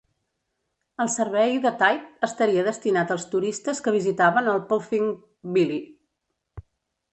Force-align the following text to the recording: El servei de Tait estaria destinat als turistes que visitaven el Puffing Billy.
El 1.03 1.11
servei 1.15 1.53
de 1.65 1.71
Tait 1.81 2.25
estaria 2.29 2.63
destinat 2.69 3.13
als 3.17 3.29
turistes 3.35 3.83
que 3.89 3.95
visitaven 3.99 4.51
el 4.57 4.65
Puffing 4.73 5.09
Billy. 5.59 5.81